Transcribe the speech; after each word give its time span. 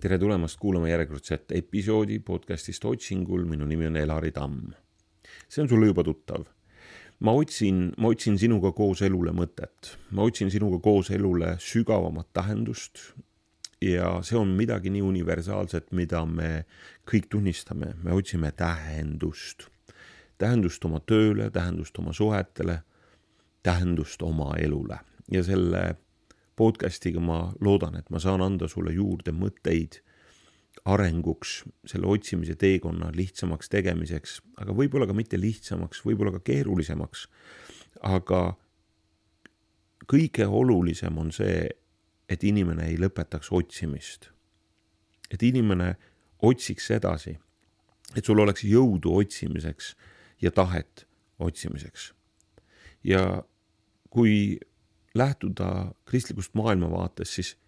tere 0.00 0.16
tulemast 0.18 0.56
kuulama 0.56 0.88
järjekordset 0.88 1.52
episoodi 1.52 2.18
podcastist 2.24 2.84
Otsingul, 2.88 3.42
minu 3.44 3.66
nimi 3.68 3.86
on 3.86 3.96
Elari 3.96 4.30
Tamm. 4.32 4.72
see 5.48 5.62
on 5.62 5.68
sulle 5.68 5.86
juba 5.86 6.04
tuttav. 6.04 6.44
ma 7.20 7.32
otsin, 7.32 7.92
ma 7.98 8.08
otsin 8.08 8.38
sinuga 8.38 8.72
koos 8.72 9.02
elule 9.02 9.30
mõtet, 9.36 9.96
ma 10.10 10.22
otsin 10.22 10.50
sinuga 10.50 10.78
koos 10.78 11.10
elule 11.10 11.56
sügavamat 11.58 12.32
tähendust 12.32 13.12
ja 13.80 14.22
see 14.22 14.38
on 14.38 14.48
midagi 14.48 14.90
nii 14.90 15.02
universaalset, 15.02 15.92
mida 15.92 16.24
me 16.24 16.64
kõik 17.04 17.28
tunnistame, 17.28 17.94
me 18.02 18.12
otsime 18.12 18.52
tähendust. 18.52 19.68
tähendust 20.38 20.84
oma 20.84 21.00
tööle, 21.00 21.50
tähendust 21.50 21.98
oma 21.98 22.12
suhetele, 22.12 22.82
tähendust 23.62 24.22
oma 24.22 24.54
elule 24.56 24.98
ja 25.30 25.44
selle 25.44 25.96
podcast'iga 26.60 27.22
ma 27.24 27.40
loodan, 27.64 27.96
et 27.96 28.10
ma 28.12 28.20
saan 28.20 28.42
anda 28.44 28.68
sulle 28.68 28.92
juurde 28.92 29.32
mõtteid 29.32 30.00
arenguks, 30.90 31.60
selle 31.88 32.08
otsimise 32.08 32.54
teekonna 32.60 33.10
lihtsamaks 33.14 33.70
tegemiseks, 33.72 34.38
aga 34.62 34.74
võib-olla 34.76 35.08
ka 35.08 35.16
mitte 35.16 35.40
lihtsamaks, 35.40 36.04
võib-olla 36.06 36.34
ka 36.36 36.44
keerulisemaks. 36.44 37.26
aga 38.06 38.56
kõige 40.10 40.46
olulisem 40.46 41.18
on 41.18 41.32
see, 41.32 41.68
et 42.28 42.44
inimene 42.44 42.86
ei 42.88 42.96
lõpetaks 42.98 43.50
otsimist. 43.50 44.30
et 45.30 45.42
inimene 45.42 45.94
otsiks 46.42 46.90
edasi, 46.90 47.38
et 48.16 48.24
sul 48.24 48.38
oleks 48.38 48.64
jõudu 48.64 49.14
otsimiseks 49.14 49.94
ja 50.42 50.50
tahet 50.50 51.06
otsimiseks. 51.38 52.12
ja 53.04 53.44
kui 54.10 54.58
lähtuda 55.14 55.94
kristlikust 56.04 56.54
maailmavaatest, 56.54 57.32
siis 57.32 57.58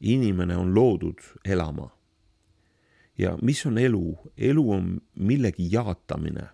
inimene 0.00 0.56
on 0.56 0.74
loodud 0.74 1.18
elama. 1.44 1.96
ja 3.18 3.38
mis 3.42 3.66
on 3.66 3.78
elu? 3.78 4.18
elu 4.36 4.72
on 4.72 5.00
millegi 5.14 5.68
jaatamine, 5.70 6.48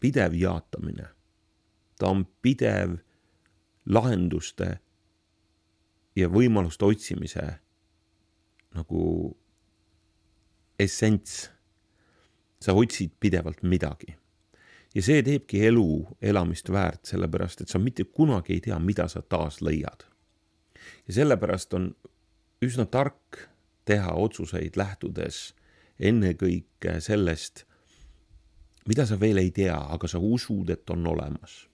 pidev 0.00 0.34
jaatamine. 0.34 1.08
ta 1.98 2.06
on 2.08 2.26
pidev 2.42 2.96
lahenduste 3.86 4.78
ja 6.16 6.28
võimaluste 6.28 6.84
otsimise 6.84 7.58
nagu 8.74 9.36
essents. 10.78 11.50
sa 12.60 12.72
otsid 12.72 13.10
pidevalt 13.20 13.62
midagi 13.62 14.18
ja 14.94 15.02
see 15.04 15.22
teebki 15.22 15.60
elu 15.66 16.16
elamist 16.22 16.70
väärt, 16.72 17.04
sellepärast 17.08 17.62
et 17.62 17.68
sa 17.72 17.78
mitte 17.78 18.04
kunagi 18.04 18.56
ei 18.56 18.60
tea, 18.64 18.78
mida 18.78 19.08
sa 19.08 19.22
taas 19.22 19.60
leiad. 19.60 20.04
ja 21.06 21.14
sellepärast 21.14 21.74
on 21.74 21.94
üsna 22.64 22.86
tark 22.86 23.48
teha 23.84 24.12
otsuseid 24.12 24.76
lähtudes 24.76 25.54
ennekõike 25.98 26.98
sellest, 27.00 27.64
mida 28.88 29.06
sa 29.06 29.18
veel 29.20 29.40
ei 29.42 29.50
tea, 29.50 29.76
aga 29.76 30.08
sa 30.08 30.18
usud, 30.18 30.70
et 30.70 30.90
on 30.90 31.06
olemas. 31.06 31.66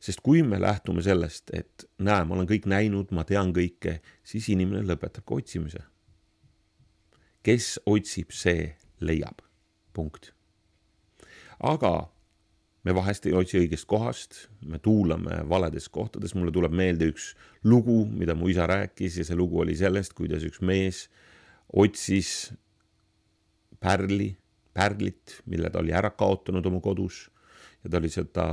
sest 0.00 0.20
kui 0.22 0.42
me 0.46 0.60
lähtume 0.60 1.02
sellest, 1.02 1.50
et 1.52 1.84
näe, 1.98 2.24
ma 2.24 2.36
olen 2.36 2.46
kõik 2.46 2.68
näinud, 2.70 3.10
ma 3.10 3.24
tean 3.26 3.50
kõike, 3.52 3.98
siis 4.22 4.46
inimene 4.48 4.86
lõpetab 4.86 5.26
ka 5.26 5.34
otsimise. 5.34 5.82
kes 7.42 7.80
otsib, 7.86 8.30
see 8.30 8.76
leiab. 9.00 9.42
punkt. 9.92 10.32
aga 11.58 12.10
me 12.86 12.94
vahest 12.94 13.26
ei 13.26 13.34
otsi 13.36 13.58
õigest 13.60 13.88
kohast, 13.90 14.44
me 14.66 14.78
tuulame 14.82 15.42
valedes 15.50 15.88
kohtades, 15.92 16.34
mulle 16.38 16.52
tuleb 16.54 16.74
meelde 16.74 17.08
üks 17.10 17.32
lugu, 17.66 18.04
mida 18.06 18.36
mu 18.38 18.50
isa 18.52 18.68
rääkis 18.70 19.18
ja 19.18 19.26
see 19.26 19.38
lugu 19.38 19.62
oli 19.64 19.76
sellest, 19.78 20.14
kuidas 20.18 20.46
üks 20.46 20.62
mees 20.62 21.06
otsis 21.74 22.52
pärli, 23.82 24.30
pärlit, 24.74 25.40
mille 25.50 25.70
ta 25.70 25.82
oli 25.82 25.92
ära 25.94 26.10
kaotanud 26.14 26.66
oma 26.70 26.80
kodus. 26.82 27.26
Ja 27.84 27.90
ta 27.90 28.00
oli 28.00 28.10
seda 28.10 28.46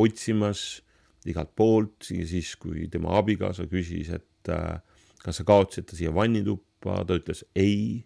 otsimas 0.00 0.82
igalt 1.28 1.52
poolt 1.56 2.08
ja 2.10 2.24
siis, 2.28 2.54
kui 2.60 2.88
tema 2.92 3.14
abikaasa 3.18 3.68
küsis, 3.70 4.10
et 4.14 4.50
äh, 4.52 4.80
kas 5.22 5.40
sa 5.40 5.46
kaotasid 5.46 5.88
ta 5.88 5.98
siia 5.98 6.14
vannituppa, 6.14 7.02
ta 7.06 7.18
ütles 7.18 7.44
ei, 7.56 8.04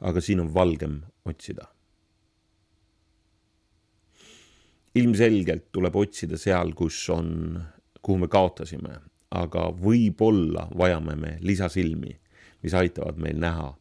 aga 0.00 0.22
siin 0.24 0.42
on 0.42 0.50
valgem 0.54 1.00
otsida 1.28 1.68
ilmselgelt 4.94 5.70
tuleb 5.72 5.96
otsida 5.96 6.38
seal, 6.38 6.72
kus 6.74 6.98
on, 7.14 7.60
kuhu 8.02 8.24
me 8.24 8.28
kaotasime, 8.30 8.96
aga 9.30 9.68
võib-olla 9.76 10.66
vajame 10.78 11.14
me 11.16 11.36
lisasilmi, 11.46 12.16
mis 12.62 12.74
aitavad 12.74 13.20
meil 13.22 13.38
näha. 13.38 13.76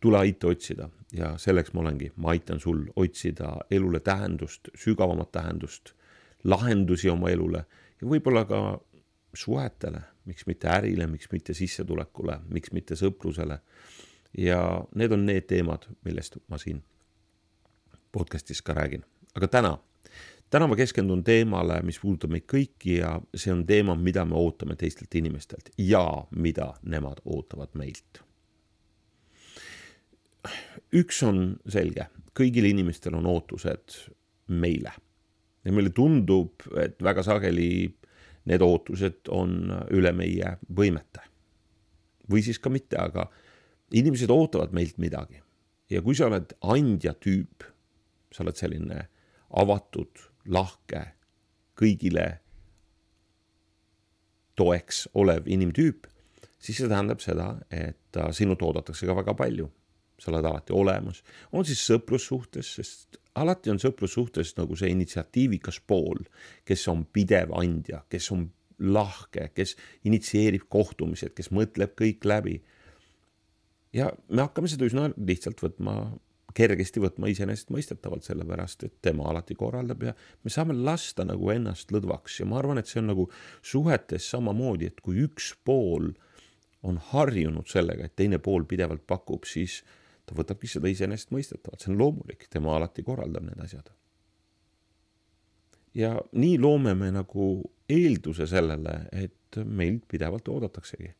tule 0.00 0.18
aita 0.18 0.46
otsida 0.46 0.88
ja 1.12 1.32
selleks 1.40 1.72
ma 1.74 1.80
olengi, 1.80 2.10
ma 2.16 2.30
aitan 2.30 2.60
sul 2.60 2.84
otsida 2.96 3.56
elule 3.70 4.00
tähendust, 4.00 4.68
sügavamat 4.74 5.32
tähendust, 5.32 5.94
lahendusi 6.44 7.08
oma 7.10 7.30
elule 7.30 7.64
ja 8.00 8.06
võib-olla 8.06 8.44
ka 8.44 8.60
suhetele, 9.34 10.02
miks 10.24 10.46
mitte 10.46 10.68
ärile, 10.68 11.06
miks 11.06 11.30
mitte 11.32 11.54
sissetulekule, 11.54 12.40
miks 12.52 12.72
mitte 12.72 12.94
sõprusele. 12.96 13.58
ja 14.38 14.84
need 14.94 15.12
on 15.12 15.26
need 15.26 15.46
teemad, 15.48 15.86
millest 16.04 16.36
ma 16.48 16.58
siin 16.58 16.82
podcast'is 18.12 18.62
ka 18.62 18.74
räägin, 18.74 19.04
aga 19.34 19.48
täna 19.48 19.78
täna 20.50 20.66
ma 20.70 20.76
keskendun 20.78 21.24
teemale, 21.26 21.80
mis 21.86 21.98
puudutab 22.02 22.32
meid 22.34 22.46
kõiki 22.50 23.00
ja 23.00 23.16
see 23.34 23.52
on 23.54 23.64
teema, 23.66 23.96
mida 23.98 24.24
me 24.28 24.38
ootame 24.38 24.76
teistelt 24.78 25.14
inimestelt 25.18 25.72
ja 25.78 26.04
mida 26.36 26.72
nemad 26.82 27.22
ootavad 27.24 27.74
meilt. 27.74 28.22
üks 30.94 31.22
on 31.26 31.58
selge, 31.68 32.06
kõigil 32.38 32.68
inimestel 32.70 33.16
on 33.18 33.26
ootused 33.26 33.96
meile 34.46 34.92
ja 35.64 35.72
meile 35.74 35.90
tundub, 35.90 36.62
et 36.78 37.02
väga 37.02 37.24
sageli 37.26 37.88
need 38.46 38.62
ootused 38.62 39.26
on 39.34 39.72
üle 39.90 40.12
meie 40.14 40.56
võimete. 40.70 41.24
või 42.30 42.42
siis 42.42 42.58
ka 42.58 42.70
mitte, 42.70 42.96
aga 42.98 43.26
inimesed 43.90 44.30
ootavad 44.30 44.72
meilt 44.72 44.98
midagi 44.98 45.42
ja 45.90 46.02
kui 46.02 46.14
sa 46.14 46.26
oled 46.30 46.54
andja 46.62 47.14
tüüp, 47.14 47.66
sa 48.32 48.42
oled 48.42 48.56
selline 48.58 49.08
avatud, 49.50 50.22
lahke, 50.48 51.02
kõigile 51.76 52.26
toeks 54.56 55.06
olev 55.14 55.48
inimtüüp, 55.52 56.06
siis 56.58 56.80
see 56.80 56.88
tähendab 56.90 57.20
seda, 57.20 57.52
et 57.70 58.20
sinult 58.36 58.62
oodatakse 58.64 59.08
ka 59.08 59.16
väga 59.18 59.36
palju. 59.36 59.70
sa 60.16 60.30
oled 60.30 60.46
alati 60.48 60.72
olemas, 60.72 61.18
on 61.52 61.64
siis 61.68 61.82
sõprussuhtes, 61.84 62.70
sest 62.78 63.18
alati 63.36 63.68
on 63.68 63.76
sõprussuhtes 63.76 64.54
nagu 64.56 64.72
see 64.72 64.88
initsiatiivikas 64.94 65.82
pool, 65.84 66.22
kes 66.64 66.86
on 66.88 67.02
pidev 67.12 67.52
andja, 67.52 68.00
kes 68.08 68.30
on 68.32 68.46
lahke, 68.80 69.50
kes 69.52 69.74
initsieerib 70.08 70.64
kohtumised, 70.72 71.34
kes 71.36 71.52
mõtleb 71.52 71.92
kõik 72.00 72.24
läbi. 72.24 72.62
ja 73.92 74.08
me 74.28 74.42
hakkame 74.42 74.68
seda 74.68 74.88
üsna 74.88 75.10
lihtsalt 75.16 75.60
võtma 75.60 76.16
kergesti 76.56 77.02
võtma 77.02 77.28
iseenesestmõistetavalt, 77.32 78.24
sellepärast 78.26 78.86
et 78.86 78.94
tema 79.04 79.28
alati 79.30 79.56
korraldab 79.58 80.06
ja 80.08 80.14
me 80.44 80.52
saame 80.52 80.76
lasta 80.76 81.26
nagu 81.28 81.50
ennast 81.52 81.92
lõdvaks. 81.92 82.40
Ja 82.40 82.48
ma 82.48 82.60
arvan, 82.60 82.80
et 82.80 82.88
see 82.90 83.02
on 83.02 83.10
nagu 83.12 83.28
suhetes 83.60 84.30
samamoodi, 84.32 84.88
et 84.90 85.02
kui 85.04 85.20
üks 85.26 85.52
pool 85.66 86.12
on 86.86 86.98
harjunud 87.12 87.68
sellega, 87.68 88.06
et 88.06 88.16
teine 88.16 88.40
pool 88.42 88.64
pidevalt 88.68 89.04
pakub, 89.06 89.44
siis 89.48 89.82
ta 90.26 90.36
võtabki 90.38 90.70
seda 90.70 90.90
iseenesestmõistetavalt, 90.90 91.82
see 91.82 91.92
on 91.92 92.00
loomulik, 92.00 92.48
tema 92.50 92.74
alati 92.76 93.04
korraldab 93.06 93.46
need 93.46 93.62
asjad. 93.62 93.92
ja 95.96 96.16
nii 96.36 96.58
loome 96.60 96.92
me 96.94 97.08
nagu 97.14 97.46
eelduse 97.88 98.46
sellele, 98.46 98.98
et 99.12 99.60
meilt 99.64 100.04
pidevalt 100.08 100.48
oodataksegi 100.52 101.14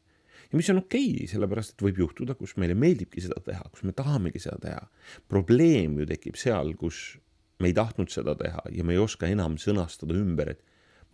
ja 0.51 0.59
mis 0.59 0.71
on 0.71 0.81
okei 0.83 1.13
okay,, 1.13 1.29
sellepärast 1.31 1.75
et 1.75 1.85
võib 1.89 2.01
juhtuda, 2.05 2.37
kus 2.39 2.57
meile 2.61 2.77
meeldibki 2.79 3.23
seda 3.25 3.41
teha, 3.45 3.65
kus 3.73 3.85
me 3.87 3.95
tahamegi 3.97 4.43
seda 4.43 4.59
teha. 4.63 4.83
probleem 5.29 5.99
ju 6.01 6.09
tekib 6.09 6.39
seal, 6.41 6.75
kus 6.79 7.19
me 7.61 7.71
ei 7.71 7.77
tahtnud 7.77 8.13
seda 8.13 8.37
teha 8.39 8.63
ja 8.75 8.85
me 8.85 8.95
ei 8.95 9.03
oska 9.03 9.29
enam 9.31 9.57
sõnastada 9.61 10.17
ümber, 10.17 10.53
et 10.55 10.63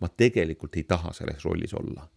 ma 0.02 0.10
tegelikult 0.10 0.76
ei 0.76 0.84
taha 0.88 1.14
selles 1.16 1.44
rollis 1.46 1.74
olla. 1.78 2.08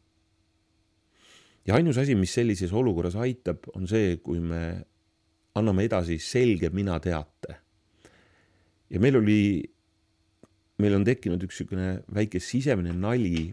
ja 1.66 1.78
ainus 1.80 1.98
asi, 2.02 2.16
mis 2.16 2.34
sellises 2.34 2.74
olukorras 2.74 3.16
aitab, 3.16 3.70
on 3.76 3.88
see, 3.88 4.18
kui 4.18 4.40
me 4.40 4.84
anname 5.56 5.86
edasi 5.88 6.20
selge 6.20 6.70
mina 6.70 7.00
teate. 7.00 7.60
ja 8.90 9.00
meil 9.00 9.22
oli, 9.22 9.42
meil 10.84 11.00
on 11.00 11.08
tekkinud 11.08 11.42
üks 11.48 11.62
niisugune 11.62 12.02
väike 12.14 12.44
sisemine 12.44 12.92
nali 12.94 13.52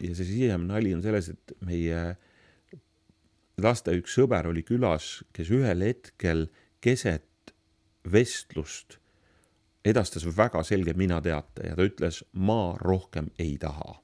ja 0.00 0.14
see 0.14 0.24
sisemine 0.24 0.72
nali 0.72 0.94
on 0.96 1.02
selles, 1.04 1.28
et 1.28 1.58
meie 1.60 1.98
äh, 2.08 2.30
laste 3.62 3.94
üks 3.98 4.16
sõber 4.18 4.48
oli 4.50 4.62
külas, 4.66 5.22
kes 5.32 5.50
ühel 5.54 5.84
hetkel 5.86 6.48
keset 6.82 7.54
vestlust 8.12 8.98
edastas 9.84 10.26
väga 10.36 10.62
selge 10.66 10.94
mina 10.98 11.20
teate 11.22 11.66
ja 11.68 11.76
ta 11.76 11.86
ütles, 11.86 12.22
ma 12.32 12.76
rohkem 12.80 13.30
ei 13.38 13.56
taha. 13.58 13.98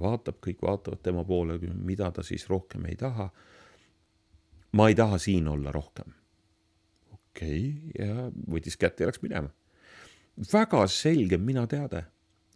vaatab, 0.00 0.40
kõik 0.42 0.58
vaatavad 0.62 1.02
tema 1.06 1.22
poole, 1.24 1.58
mida 1.86 2.10
ta 2.10 2.22
siis 2.22 2.48
rohkem 2.50 2.86
ei 2.90 2.96
taha. 2.96 3.30
ma 4.72 4.88
ei 4.88 4.94
taha 4.94 5.18
siin 5.18 5.48
olla 5.48 5.72
rohkem. 5.72 6.14
okei 7.12 7.68
okay, 7.68 8.06
ja 8.06 8.30
võttis 8.50 8.76
kätte 8.76 9.04
ja 9.04 9.08
läks 9.08 9.22
minema. 9.22 9.48
väga 10.52 10.86
selge 10.86 11.38
minateade. 11.38 12.04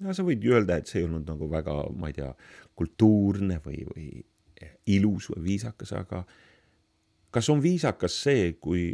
ja 0.00 0.14
sa 0.14 0.22
võid 0.22 0.44
ju 0.44 0.52
öelda, 0.52 0.76
et 0.76 0.86
see 0.86 1.00
ei 1.00 1.08
olnud 1.08 1.28
nagu 1.28 1.50
väga, 1.50 1.84
ma 1.96 2.08
ei 2.08 2.18
tea, 2.20 2.34
kultuurne 2.74 3.60
või, 3.64 3.84
või 3.94 4.08
ilus 4.86 5.30
või 5.32 5.44
viisakas, 5.52 5.92
aga 5.92 6.22
kas 7.30 7.48
on 7.52 7.62
viisakas 7.62 8.16
see, 8.24 8.52
kui 8.60 8.90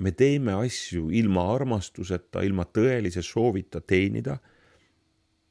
me 0.00 0.12
teeme 0.16 0.54
asju 0.64 1.10
ilma 1.14 1.44
armastuseta, 1.54 2.42
ilma 2.46 2.66
tõelise 2.66 3.22
soovita 3.24 3.80
teenida. 3.80 4.38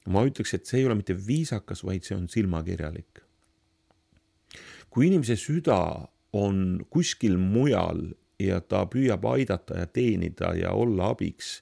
ma 0.09 0.23
ütleks, 0.25 0.55
et 0.55 0.65
see 0.65 0.79
ei 0.79 0.85
ole 0.87 0.95
mitte 0.97 1.13
viisakas, 1.13 1.83
vaid 1.85 2.03
see 2.03 2.15
on 2.17 2.27
silmakirjalik. 2.29 3.21
kui 4.89 5.07
inimese 5.07 5.35
süda 5.37 6.07
on 6.33 6.85
kuskil 6.89 7.37
mujal 7.37 8.13
ja 8.39 8.59
ta 8.61 8.85
püüab 8.85 9.25
aidata 9.25 9.77
ja 9.77 9.85
teenida 9.85 10.55
ja 10.55 10.71
olla 10.71 11.11
abiks, 11.13 11.61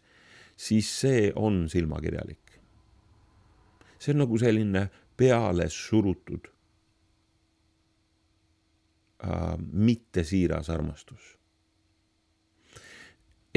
siis 0.55 0.87
see 0.99 1.31
on 1.35 1.67
silmakirjalik. 1.69 2.59
see 3.99 4.13
on 4.13 4.23
nagu 4.23 4.37
selline 4.37 4.89
peale 5.17 5.69
surutud 5.69 6.56
äh, 9.23 9.57
mittesiiras 9.57 10.69
armastus 10.69 11.37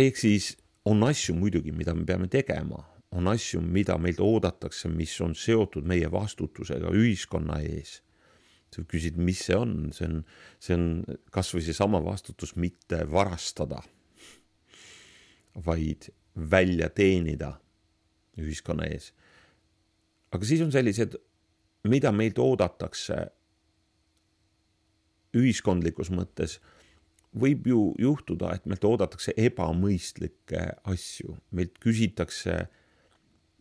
ehk 0.01 0.17
siis 0.17 0.55
on 0.89 1.03
asju 1.05 1.35
muidugi, 1.37 1.73
mida 1.77 1.95
me 1.95 2.07
peame 2.09 2.29
tegema, 2.33 2.81
on 3.17 3.29
asju, 3.29 3.61
mida 3.61 3.97
meilt 4.01 4.21
oodatakse, 4.23 4.89
mis 4.93 5.17
on 5.25 5.35
seotud 5.37 5.87
meie 5.87 6.11
vastutusega 6.13 6.93
ühiskonna 6.97 7.61
ees. 7.65 8.01
sa 8.71 8.85
küsid, 8.87 9.17
mis 9.19 9.41
see 9.49 9.57
on, 9.59 9.71
see 9.91 10.07
on, 10.07 10.21
see 10.63 10.77
on 10.77 10.85
kasvõi 11.35 11.65
seesama 11.67 11.99
vastutus 12.05 12.53
mitte 12.55 13.01
varastada, 13.11 13.81
vaid 15.67 16.07
välja 16.53 16.87
teenida 16.95 17.57
ühiskonna 18.39 18.87
ees. 18.87 19.11
aga 20.31 20.47
siis 20.47 20.63
on 20.63 20.71
sellised, 20.73 21.19
mida 21.91 22.13
meilt 22.15 22.39
oodatakse 22.39 23.19
ühiskondlikus 25.37 26.11
mõttes 26.15 26.59
võib 27.39 27.67
ju 27.71 27.81
juhtuda, 27.99 28.55
et 28.55 28.67
meilt 28.67 28.85
oodatakse 28.85 29.35
ebamõistlikke 29.39 30.65
asju, 30.91 31.37
meilt 31.55 31.79
küsitakse 31.83 32.65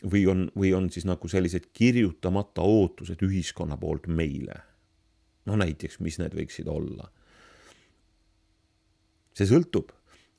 või 0.10 0.24
on, 0.32 0.48
või 0.58 0.74
on 0.74 0.90
siis 0.94 1.06
nagu 1.06 1.30
sellised 1.30 1.70
kirjutamata 1.76 2.64
ootused 2.66 3.22
ühiskonna 3.26 3.78
poolt 3.78 4.08
meile. 4.08 4.64
no 5.46 5.56
näiteks, 5.58 6.00
mis 6.00 6.20
need 6.20 6.36
võiksid 6.36 6.68
olla? 6.68 7.10
see 9.34 9.48
sõltub, 9.48 9.94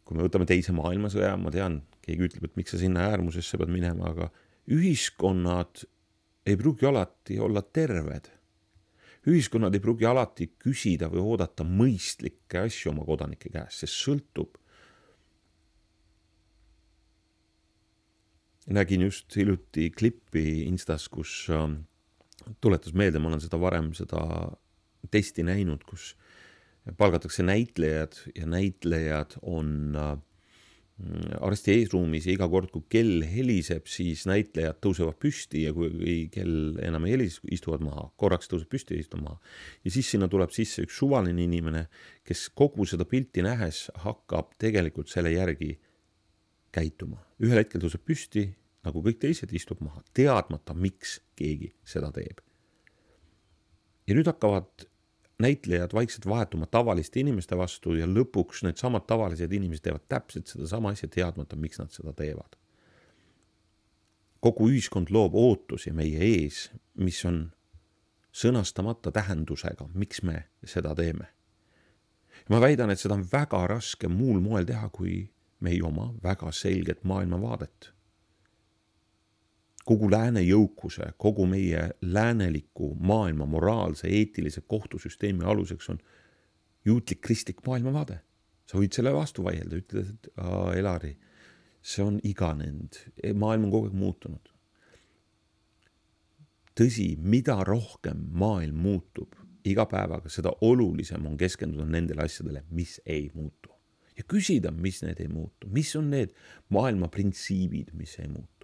kui 0.04 0.16
me 0.16 0.26
võtame 0.26 0.44
teise 0.44 0.74
maailmasõja, 0.76 1.36
ma 1.40 1.50
tean, 1.54 1.80
keegi 2.04 2.26
ütleb, 2.26 2.44
et 2.44 2.56
miks 2.58 2.74
sa 2.74 2.80
sinna 2.80 3.06
äärmusesse 3.08 3.56
pead 3.56 3.70
minema, 3.72 4.10
aga 4.10 4.26
ühiskonnad 4.68 5.86
ei 6.44 6.58
pruugi 6.58 6.88
alati 6.88 7.38
olla 7.40 7.62
terved 7.62 8.28
ühiskonnad 9.28 9.74
ei 9.76 9.82
pruugi 9.84 10.06
alati 10.08 10.48
küsida 10.60 11.10
või 11.12 11.20
oodata 11.34 11.64
mõistlikke 11.66 12.64
asju 12.64 12.94
oma 12.94 13.04
kodanike 13.08 13.52
käest, 13.52 13.82
see 13.82 13.92
sõltub. 13.92 14.56
nägin 18.70 19.02
just 19.02 19.34
hiljuti 19.34 19.88
klippi 19.90 20.62
Instas, 20.68 21.08
kus 21.10 21.48
äh, 21.50 21.64
tuletas 22.62 22.94
meelde, 22.94 23.18
ma 23.18 23.32
olen 23.32 23.40
seda 23.42 23.58
varem, 23.58 23.88
seda 23.98 24.20
testi 25.10 25.42
näinud, 25.42 25.82
kus 25.88 26.12
palgatakse 27.00 27.42
näitlejad 27.42 28.14
ja 28.36 28.46
näitlejad 28.46 29.34
on 29.42 29.96
äh, 29.98 30.12
arsti 31.40 31.74
eesruumis 31.78 32.26
ja 32.28 32.34
iga 32.34 32.48
kord, 32.50 32.70
kui 32.72 32.84
kell 32.92 33.24
heliseb, 33.26 33.86
siis 33.90 34.26
näitlejad 34.28 34.80
tõusevad 34.84 35.18
püsti 35.20 35.64
ja 35.64 35.72
kui 35.76 36.16
kell 36.32 36.78
enam 36.84 37.06
ei 37.08 37.14
helise, 37.14 37.40
istuvad 37.54 37.84
maha, 37.84 38.08
korraks 38.20 38.50
tõuseb 38.50 38.70
püsti 38.72 38.96
ja 38.96 39.04
istub 39.04 39.22
maha. 39.24 39.38
ja 39.84 39.94
siis 39.94 40.10
sinna 40.12 40.28
tuleb 40.28 40.52
sisse 40.54 40.84
üks 40.86 40.98
suvaline 41.00 41.44
inimene, 41.44 41.86
kes 42.26 42.48
kogu 42.54 42.86
seda 42.88 43.06
pilti 43.08 43.44
nähes 43.46 43.88
hakkab 44.04 44.54
tegelikult 44.60 45.08
selle 45.12 45.32
järgi 45.32 45.78
käituma. 46.72 47.22
ühel 47.40 47.62
hetkel 47.62 47.82
tõuseb 47.82 48.04
püsti, 48.04 48.46
nagu 48.84 49.02
kõik 49.04 49.20
teised, 49.20 49.52
istub 49.52 49.80
maha, 49.84 50.02
teadmata, 50.14 50.74
miks 50.74 51.20
keegi 51.36 51.72
seda 51.84 52.12
teeb. 52.12 52.44
ja 54.06 54.16
nüüd 54.16 54.28
hakkavad 54.28 54.89
näitlejad 55.40 55.94
vaikselt 55.94 56.26
vahetuma 56.26 56.66
tavaliste 56.66 57.20
inimeste 57.20 57.56
vastu 57.58 57.94
ja 57.98 58.06
lõpuks 58.06 58.64
needsamad 58.66 59.06
tavalised 59.08 59.52
inimesed 59.52 59.84
teevad 59.86 60.06
täpselt 60.08 60.52
sedasama 60.52 60.92
asja, 60.94 61.08
teadmata, 61.08 61.56
miks 61.56 61.80
nad 61.80 61.92
seda 61.94 62.12
teevad. 62.12 62.56
kogu 64.40 64.70
ühiskond 64.70 65.10
loob 65.12 65.34
ootusi 65.36 65.92
meie 65.92 66.20
ees, 66.24 66.70
mis 66.96 67.18
on 67.28 67.50
sõnastamata 68.32 69.12
tähendusega, 69.12 69.90
miks 69.94 70.22
me 70.22 70.44
seda 70.64 70.94
teeme. 70.94 71.26
ma 72.48 72.60
väidan, 72.60 72.90
et 72.90 73.00
seda 73.00 73.14
on 73.14 73.26
väga 73.32 73.66
raske 73.66 74.08
muul 74.08 74.40
moel 74.40 74.64
teha, 74.64 74.88
kui 74.88 75.30
me 75.60 75.70
ei 75.70 75.82
oma 75.82 76.12
väga 76.22 76.52
selget 76.52 77.04
maailmavaadet 77.04 77.92
kogu 79.90 80.06
lääne 80.10 80.42
jõukuse, 80.44 81.08
kogu 81.18 81.46
meie 81.50 81.88
lääneliku 82.02 82.92
maailma 82.94 83.46
moraalse, 83.50 84.06
eetilise 84.06 84.62
kohtusüsteemi 84.70 85.44
aluseks 85.44 85.90
on 85.90 85.98
juutlik 86.84 87.20
kristlik 87.20 87.64
maailmavaade. 87.66 88.20
sa 88.70 88.78
võid 88.78 88.94
selle 88.94 89.10
vastu 89.10 89.42
vaielda, 89.42 89.80
ütled, 89.80 90.10
et 90.12 90.28
aa, 90.38 90.76
Elari, 90.78 91.16
see 91.82 92.04
on 92.06 92.20
iganenud, 92.22 93.00
maailm 93.34 93.66
on 93.66 93.72
kogu 93.72 93.88
aeg 93.88 93.96
muutunud. 93.98 94.52
tõsi, 96.78 97.08
mida 97.18 97.58
rohkem 97.66 98.22
maailm 98.30 98.78
muutub 98.78 99.34
iga 99.66 99.88
päevaga, 99.90 100.30
seda 100.30 100.54
olulisem 100.60 101.26
on 101.26 101.34
keskenduda 101.36 101.88
nendele 101.90 102.22
asjadele, 102.28 102.62
mis 102.70 103.00
ei 103.06 103.26
muutu. 103.34 103.74
ja 104.16 104.22
küsida, 104.22 104.70
mis 104.70 105.02
need 105.02 105.18
ei 105.20 105.28
muutu, 105.28 105.66
mis 105.66 105.96
on 105.96 106.10
need 106.14 106.30
maailma 106.68 107.08
printsiibid, 107.08 107.90
mis 107.98 108.18
ei 108.22 108.28
muutu 108.28 108.59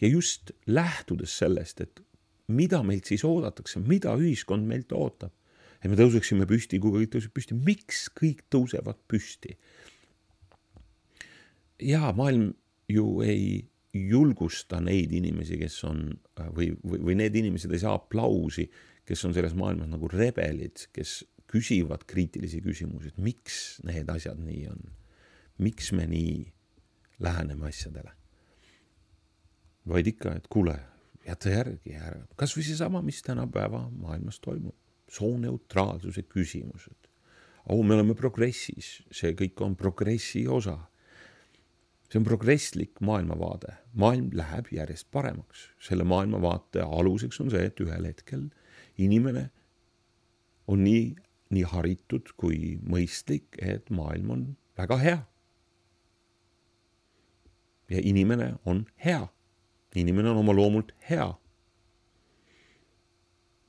ja 0.00 0.08
just 0.08 0.52
lähtudes 0.66 1.38
sellest, 1.38 1.80
et 1.80 2.02
mida 2.48 2.82
meilt 2.86 3.08
siis 3.10 3.24
oodatakse, 3.26 3.80
mida 3.82 4.14
ühiskond 4.18 4.66
meilt 4.68 4.92
ootab, 4.94 5.32
et 5.82 5.90
me 5.90 5.98
tõuseksime 5.98 6.46
püsti, 6.48 6.80
kui 6.82 6.94
kõik 6.94 7.14
tõuseb 7.14 7.34
püsti, 7.36 7.58
miks 7.58 8.06
kõik 8.16 8.46
tõusevad 8.52 9.00
püsti? 9.10 9.56
ja 11.82 12.08
maailm 12.16 12.54
ju 12.88 13.20
ei 13.20 13.66
julgusta 13.92 14.80
neid 14.80 15.12
inimesi, 15.12 15.58
kes 15.60 15.76
on 15.88 16.06
või, 16.56 16.70
või, 16.84 17.00
või 17.08 17.16
need 17.20 17.36
inimesed 17.36 17.72
ei 17.72 17.82
saa 17.82 17.96
aplausi, 17.98 18.66
kes 19.06 19.24
on 19.28 19.34
selles 19.36 19.54
maailmas 19.56 19.90
nagu 19.92 20.08
rebelid, 20.08 20.86
kes 20.96 21.18
küsivad 21.50 22.04
kriitilisi 22.08 22.62
küsimusi, 22.64 23.12
et 23.12 23.20
miks 23.22 23.78
need 23.86 24.08
asjad 24.12 24.40
nii 24.40 24.66
on, 24.72 24.80
miks 25.62 25.92
me 25.96 26.08
nii 26.10 26.38
läheneme 27.22 27.68
asjadele 27.68 28.16
vaid 29.88 30.10
ikka, 30.10 30.34
et 30.36 30.48
kuule, 30.50 30.76
jäta 31.26 31.52
järgi 31.52 31.96
ära, 31.98 32.24
kasvõi 32.38 32.64
seesama, 32.66 33.02
mis 33.04 33.22
tänapäeva 33.26 33.86
maailmas 33.90 34.40
toimub, 34.42 34.74
sooneutraalsuse 35.10 36.22
küsimused. 36.22 37.08
oh, 37.68 37.84
me 37.84 37.94
oleme 37.94 38.14
progressis, 38.14 39.02
see 39.10 39.34
kõik 39.34 39.60
on 39.62 39.76
progressi 39.76 40.46
osa. 40.48 40.78
see 42.10 42.18
on 42.18 42.24
progresslik 42.24 43.00
maailmavaade, 43.00 43.76
maailm 43.94 44.30
läheb 44.32 44.70
järjest 44.72 45.10
paremaks, 45.10 45.70
selle 45.80 46.04
maailmavaate 46.04 46.80
aluseks 46.82 47.40
on 47.40 47.50
see, 47.50 47.64
et 47.66 47.80
ühel 47.80 48.06
hetkel 48.06 48.48
inimene 48.96 49.50
on 50.66 50.84
nii, 50.84 51.14
nii 51.50 51.62
haritud 51.62 52.30
kui 52.36 52.78
mõistlik, 52.82 53.58
et 53.58 53.90
maailm 53.90 54.30
on 54.30 54.44
väga 54.78 54.98
hea. 54.98 55.24
ja 57.90 58.00
inimene 58.02 58.54
on 58.64 58.86
hea 59.04 59.28
inimene 60.00 60.30
on 60.30 60.42
oma 60.42 60.54
loomult 60.56 60.92
hea. 61.10 61.28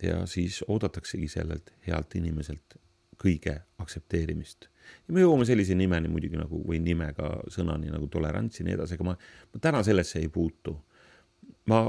ja 0.03 0.25
siis 0.29 0.59
oodataksegi 0.67 1.27
sellelt 1.27 1.71
healt 1.87 2.15
inimeselt 2.15 2.75
kõige 3.17 3.55
aktsepteerimist. 3.81 4.67
ja 5.07 5.13
me 5.13 5.23
jõuame 5.23 5.47
sellise 5.49 5.75
nimeni 5.75 6.11
muidugi 6.11 6.37
nagu 6.37 6.61
või 6.67 6.79
nimega 6.83 7.31
sõnani 7.53 7.89
nagu 7.93 8.07
tolerants 8.07 8.59
ja 8.59 8.67
nii 8.67 8.75
edasi, 8.77 8.97
aga 8.97 9.07
ma, 9.09 9.15
ma 9.53 9.63
täna 9.63 9.81
sellesse 9.83 10.19
ei 10.21 10.29
puutu. 10.29 10.75
ma, 11.71 11.81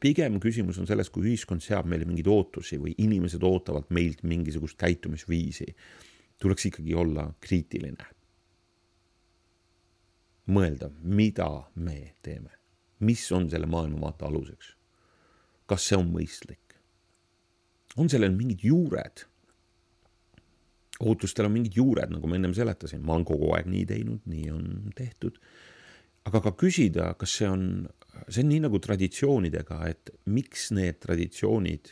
pigem 0.00 0.40
küsimus 0.40 0.80
on 0.82 0.90
selles, 0.90 1.10
kui 1.10 1.28
ühiskond 1.30 1.62
seab 1.62 1.86
meile 1.86 2.08
mingeid 2.08 2.28
ootusi 2.28 2.80
või 2.80 2.96
inimesed 2.98 3.42
ootavad 3.46 3.88
meilt 3.94 4.24
mingisugust 4.26 4.76
käitumisviisi, 4.80 5.70
tuleks 6.42 6.66
ikkagi 6.72 6.94
olla 6.94 7.30
kriitiline. 7.40 8.10
mõelda, 10.50 10.90
mida 11.00 11.48
me 11.76 12.14
teeme 12.22 12.63
mis 13.04 13.24
on 13.32 13.50
selle 13.52 13.68
maailmavaate 13.70 14.26
aluseks? 14.28 14.74
kas 15.70 15.86
see 15.88 16.00
on 16.00 16.10
mõistlik? 16.12 16.76
on 17.96 18.10
sellel 18.10 18.34
mingid 18.36 18.64
juured? 18.66 19.26
ootustel 21.04 21.48
on 21.48 21.54
mingid 21.56 21.76
juured, 21.76 22.12
nagu 22.14 22.28
ma 22.30 22.38
ennem 22.38 22.54
seletasin, 22.54 23.02
ma 23.02 23.16
olen 23.16 23.26
kogu 23.28 23.50
aeg 23.56 23.68
nii 23.70 23.84
teinud, 23.88 24.26
nii 24.30 24.50
on 24.54 24.92
tehtud. 24.96 25.38
aga 26.24 26.40
ka 26.40 26.54
küsida, 26.56 27.12
kas 27.20 27.34
see 27.40 27.48
on, 27.50 27.64
see 28.28 28.44
on 28.44 28.48
nii 28.52 28.62
nagu 28.64 28.78
traditsioonidega, 28.80 29.80
et 29.90 30.14
miks 30.26 30.70
need 30.72 31.00
traditsioonid 31.02 31.90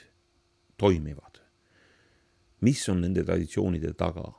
toimivad. 0.81 1.43
mis 2.63 2.89
on 2.89 3.03
nende 3.03 3.25
traditsioonide 3.27 3.93
taga? 3.99 4.31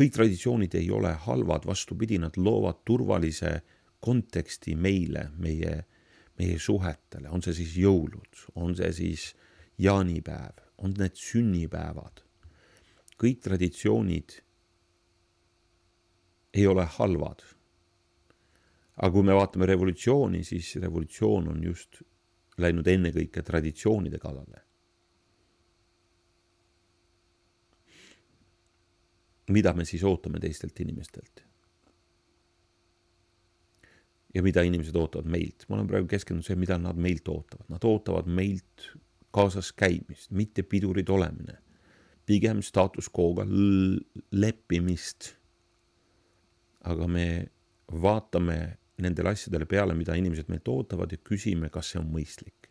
kõik 0.00 0.14
traditsioonid 0.16 0.74
ei 0.80 0.88
ole 0.90 1.12
halvad, 1.26 1.66
vastupidi, 1.68 2.18
nad 2.18 2.36
loovad 2.40 2.80
turvalise 2.88 3.58
konteksti 4.00 4.74
meile, 4.74 5.30
meie, 5.38 5.84
meie 6.38 6.58
suhetele, 6.58 7.28
on 7.28 7.42
see 7.44 7.54
siis 7.60 7.76
jõulud, 7.82 8.44
on 8.56 8.74
see 8.76 8.92
siis 8.96 9.30
jaanipäev 9.78 10.70
on 10.80 10.94
need 10.96 11.16
sünnipäevad. 11.16 12.24
kõik 13.20 13.42
traditsioonid 13.44 14.38
ei 16.54 16.66
ole 16.66 16.84
halvad. 16.84 17.42
aga 18.96 19.12
kui 19.12 19.22
me 19.22 19.34
vaatame 19.34 19.66
revolutsiooni, 19.66 20.44
siis 20.44 20.76
revolutsioon 20.76 21.48
on 21.48 21.62
just 21.64 22.02
läinud 22.58 22.86
ennekõike 22.86 23.42
traditsioonide 23.42 24.18
kallale. 24.18 24.64
mida 29.50 29.72
me 29.74 29.84
siis 29.84 30.04
ootame 30.04 30.40
teistelt 30.40 30.80
inimestelt? 30.80 31.49
Ja 34.34 34.42
mida 34.42 34.62
inimesed 34.62 34.96
ootavad 34.96 35.26
meilt, 35.30 35.66
ma 35.68 35.76
olen 35.76 35.88
praegu 35.90 36.08
keskendunud 36.10 36.46
sellele, 36.46 36.64
mida 36.64 36.78
nad 36.78 36.98
meilt 37.00 37.28
ootavad, 37.28 37.66
nad 37.72 37.84
ootavad 37.84 38.28
meilt 38.30 38.90
kaasas 39.34 39.72
käimist, 39.72 40.30
mitte 40.30 40.62
pidurid 40.62 41.08
olemine. 41.08 41.58
pigem 42.26 42.62
status 42.62 43.08
quo'ga 43.10 43.44
leppimist. 44.30 45.34
aga 46.84 47.06
me 47.06 47.50
vaatame 48.02 48.78
nendele 48.98 49.28
asjadele 49.28 49.66
peale, 49.66 49.94
mida 49.94 50.14
inimesed 50.14 50.48
meilt 50.48 50.68
ootavad 50.68 51.12
ja 51.12 51.18
küsime, 51.18 51.70
kas 51.70 51.90
see 51.90 52.00
on 52.00 52.10
mõistlik. 52.12 52.70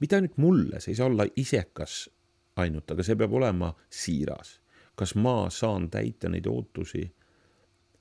mitte 0.00 0.16
ainult 0.16 0.36
mulle, 0.36 0.80
see 0.80 0.92
ei 0.92 0.96
saa 0.96 1.06
olla 1.06 1.26
isekas 1.36 2.08
ainult, 2.56 2.90
aga 2.90 3.02
see 3.02 3.16
peab 3.16 3.32
olema 3.32 3.74
siiras. 3.90 4.60
kas 4.94 5.14
ma 5.14 5.50
saan 5.50 5.90
täita 5.90 6.28
neid 6.28 6.46
ootusi 6.46 7.02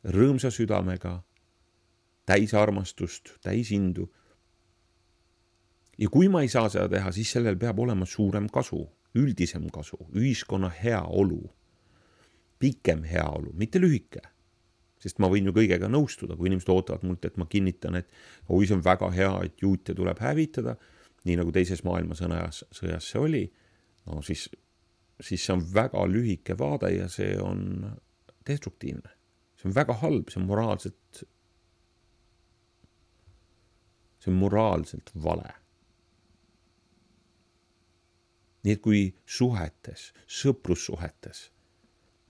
rõõmsa 0.04 0.52
südamega, 0.52 1.24
täis 2.26 2.54
armastust, 2.54 3.36
täis 3.44 3.72
indu 3.76 4.08
ja 5.98 6.10
kui 6.10 6.30
ma 6.32 6.44
ei 6.44 6.52
saa 6.52 6.70
seda 6.72 6.88
teha, 6.92 7.12
siis 7.14 7.32
sellel 7.36 7.58
peab 7.60 7.80
olema 7.84 8.06
suurem 8.10 8.48
kasu, 8.52 8.82
üldisem 9.20 9.68
kasu, 9.74 10.00
ühiskonna 10.18 10.72
heaolu, 10.74 11.42
pikem 12.60 13.04
heaolu, 13.08 13.54
mitte 13.58 13.82
lühike. 13.82 14.30
sest 15.04 15.18
ma 15.20 15.28
võin 15.28 15.50
ju 15.50 15.52
kõigega 15.52 15.90
nõustuda, 15.92 16.38
kui 16.40 16.48
inimesed 16.48 16.70
ootavad 16.72 17.02
mult, 17.04 17.26
et 17.28 17.36
ma 17.36 17.44
kinnitan, 17.52 17.98
et 18.00 18.08
oi, 18.48 18.64
see 18.64 18.78
on 18.78 18.84
väga 18.86 19.10
hea, 19.12 19.32
et 19.44 19.60
juute 19.60 19.92
tuleb 19.98 20.22
hävitada, 20.24 20.78
nii 21.28 21.36
nagu 21.42 21.52
teises 21.52 21.84
maailmasõjas, 21.84 22.62
sõjas 22.72 23.10
see 23.12 23.20
oli, 23.20 23.42
no 24.08 24.22
siis, 24.24 24.46
siis 25.20 25.44
see 25.44 25.58
on 25.58 25.66
väga 25.76 26.06
lühike 26.08 26.56
vaade 26.56 26.94
ja 26.94 27.10
see 27.12 27.36
on 27.36 27.84
destruktiivne. 28.48 29.12
see 29.60 29.68
on 29.68 29.76
väga 29.76 30.00
halb, 30.00 30.32
see 30.32 30.40
on 30.40 30.48
moraalselt, 30.48 31.26
see 34.24 34.32
on 34.32 34.40
moraalselt 34.40 35.12
vale 35.24 35.52
nii 38.64 38.78
et 38.78 38.82
kui 38.84 39.02
suhetes, 39.28 40.12
sõprussuhetes 40.24 41.50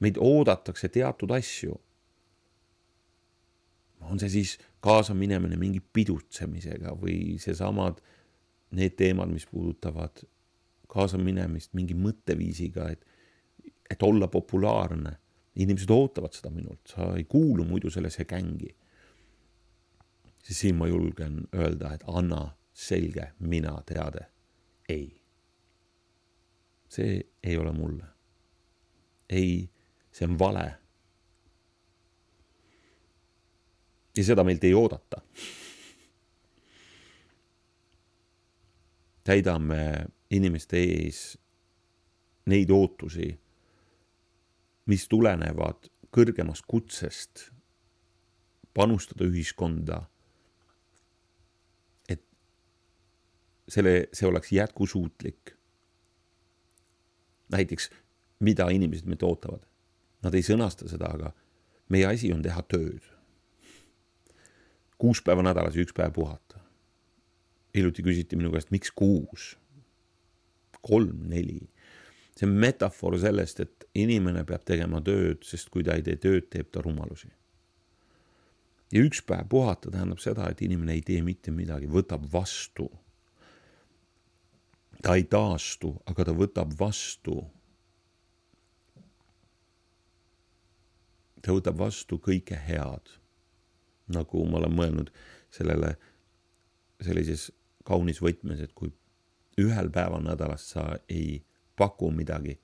meid 0.04 0.20
oodatakse 0.20 0.90
teatud 0.92 1.32
asju, 1.32 1.76
on 4.04 4.20
see 4.20 4.32
siis 4.34 4.58
kaasaminemine 4.84 5.56
mingi 5.60 5.80
pidutsemisega 5.80 6.96
või 7.00 7.38
seesamad, 7.40 8.02
need 8.76 8.98
teemad, 9.00 9.32
mis 9.32 9.46
puudutavad 9.48 10.26
kaasaminemist 10.92 11.72
mingi 11.78 11.96
mõtteviisiga, 11.96 12.90
et, 12.92 13.06
et 13.90 14.04
olla 14.04 14.28
populaarne. 14.28 15.20
inimesed 15.54 15.92
ootavad 15.94 16.34
seda 16.34 16.50
minult, 16.50 16.82
sa 16.90 17.12
ei 17.14 17.28
kuulu 17.30 17.64
muidu 17.64 17.90
sellesse 17.94 18.26
gängi. 18.26 18.72
Siis 20.44 20.60
siin 20.60 20.76
ma 20.76 20.88
julgen 20.88 21.48
öelda, 21.56 21.94
et 21.94 22.04
anna 22.08 22.46
selge 22.74 23.32
mina 23.40 23.78
teade, 23.88 24.28
ei 24.90 25.24
see 26.94 27.30
ei 27.44 27.58
ole 27.58 27.72
mulle. 27.72 28.06
ei, 29.30 29.70
see 30.12 30.28
on 30.28 30.40
vale. 30.40 30.76
ja 34.18 34.24
seda 34.24 34.44
meilt 34.44 34.64
ei 34.64 34.74
oodata. 34.74 35.22
täidame 39.24 40.06
inimeste 40.30 40.78
ees 40.84 41.22
neid 42.46 42.70
ootusi, 42.70 43.30
mis 44.86 45.08
tulenevad 45.08 45.88
kõrgemast 46.14 46.68
kutsest 46.68 47.48
panustada 48.74 49.26
ühiskonda, 49.26 50.04
selle, 53.74 54.08
see 54.14 54.28
oleks 54.30 54.52
jätkusuutlik 54.54 55.56
näiteks, 57.54 57.90
mida 58.40 58.70
inimesed 58.70 59.08
meilt 59.08 59.24
ootavad. 59.24 59.66
Nad 60.24 60.36
ei 60.38 60.46
sõnasta 60.46 60.88
seda, 60.90 61.12
aga 61.14 61.34
meie 61.94 62.08
asi 62.10 62.32
on 62.34 62.44
teha 62.46 62.64
tööd. 62.72 63.04
kuus 64.98 65.20
päeva 65.22 65.44
nädalas 65.44 65.76
üks 65.76 65.94
päev 65.94 66.14
puhata. 66.16 66.60
hiljuti 67.76 68.04
küsiti 68.04 68.36
minu 68.36 68.52
käest, 68.52 68.72
miks 68.72 68.92
kuus? 68.92 69.58
kolm, 70.82 71.28
neli. 71.30 71.70
see 72.36 72.48
on 72.48 72.56
metafoor 72.60 73.20
sellest, 73.20 73.60
et 73.60 73.86
inimene 73.96 74.44
peab 74.44 74.64
tegema 74.66 75.02
tööd, 75.02 75.44
sest 75.44 75.70
kui 75.70 75.84
ta 75.84 75.96
ei 75.96 76.02
tee 76.02 76.16
tööd, 76.16 76.50
teeb 76.50 76.72
ta 76.72 76.82
rumalusi. 76.82 77.30
ja 78.92 79.04
üks 79.04 79.22
päev 79.22 79.48
puhata 79.50 79.92
tähendab 79.92 80.20
seda, 80.20 80.50
et 80.50 80.62
inimene 80.62 80.94
ei 80.94 81.02
tee 81.02 81.22
mitte 81.22 81.52
midagi, 81.52 81.88
võtab 81.88 82.26
vastu 82.32 82.90
ta 85.04 85.16
ei 85.20 85.24
taastu, 85.28 85.98
aga 86.08 86.26
ta 86.26 86.34
võtab 86.36 86.72
vastu. 86.80 87.44
ta 91.44 91.52
võtab 91.52 91.76
vastu 91.78 92.18
kõike 92.24 92.56
head. 92.68 93.12
nagu 94.08 94.46
ma 94.48 94.58
olen 94.62 94.76
mõelnud 94.76 95.10
sellele 95.52 95.96
sellises 97.04 97.52
kaunis 97.84 98.22
võtmes, 98.24 98.62
et 98.64 98.72
kui 98.72 98.94
ühel 99.60 99.90
päeval 99.92 100.24
nädalas 100.24 100.70
sa 100.72 100.86
ei 101.10 101.44
paku 101.76 102.12
midagi, 102.12 102.56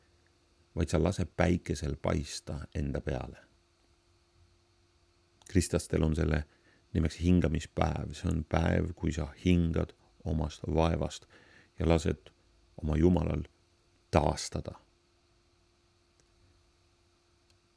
vaid 0.76 0.90
sa 0.90 1.00
lased 1.04 1.32
päikesel 1.36 1.96
paista 1.96 2.62
enda 2.76 3.02
peale. 3.02 3.44
kristlastel 5.50 6.04
on 6.04 6.16
selle 6.16 6.44
nimeks 6.94 7.20
hingamispäev, 7.20 8.14
see 8.14 8.32
on 8.32 8.44
päev, 8.44 8.94
kui 8.96 9.12
sa 9.12 9.28
hingad 9.46 9.92
omast 10.24 10.64
vaevast 10.64 11.26
ja 11.80 11.88
lased 11.88 12.32
oma 12.78 12.98
Jumalal 12.98 13.44
taastada. 14.12 14.76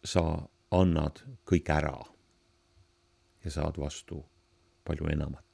sa 0.04 0.48
annad 0.74 1.20
kõik 1.46 1.68
ära 1.70 1.94
ja 3.44 3.50
saad 3.54 3.76
vastu 3.78 4.24
palju 4.84 5.06
enamat. 5.12 5.46